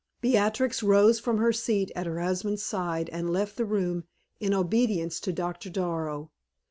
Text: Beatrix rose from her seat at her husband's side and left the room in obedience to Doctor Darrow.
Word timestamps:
Beatrix 0.19 0.81
rose 0.81 1.19
from 1.19 1.37
her 1.37 1.53
seat 1.53 1.91
at 1.95 2.07
her 2.07 2.19
husband's 2.19 2.63
side 2.63 3.07
and 3.13 3.29
left 3.29 3.55
the 3.55 3.65
room 3.65 4.05
in 4.39 4.51
obedience 4.51 5.19
to 5.19 5.31
Doctor 5.31 5.69
Darrow. 5.69 6.31